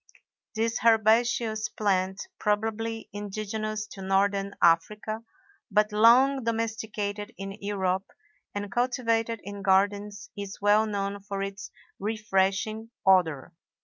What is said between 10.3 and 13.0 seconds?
is well known for its refreshing